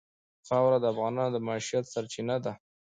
[0.47, 2.53] خاوره د افغانانو د معیشت سرچینه ده.